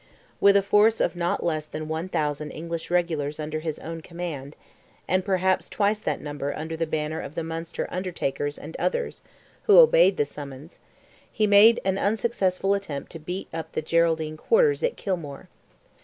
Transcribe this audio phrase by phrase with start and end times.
[0.39, 4.55] With a force of not less than 1,000 English regulars under his own command,
[5.07, 9.21] and perhaps twice that number under the banner of the Munster "Undertakers" and others,
[9.65, 10.79] who obeyed the summons,
[11.31, 15.49] he made an unsuccessful attempt to beat up the Geraldine quarters at Kilmore.